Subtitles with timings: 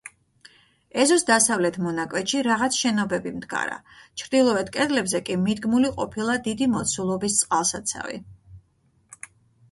[1.01, 3.75] ეზოს დასავლეთ მონაკვეთში რაღაც შენობები მდგარა,
[4.21, 8.17] ჩრდილოეთ კედლებზე კი მიდგმული ყოფილა დიდი მოცულობის წყალსაცავი.